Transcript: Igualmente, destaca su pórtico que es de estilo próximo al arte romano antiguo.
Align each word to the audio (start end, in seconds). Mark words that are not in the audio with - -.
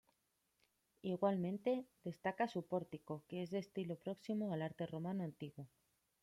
Igualmente, 1.03 1.85
destaca 2.03 2.47
su 2.47 2.65
pórtico 2.65 3.23
que 3.27 3.43
es 3.43 3.51
de 3.51 3.59
estilo 3.59 3.97
próximo 3.97 4.51
al 4.51 4.63
arte 4.63 4.87
romano 4.87 5.23
antiguo. 5.23 5.67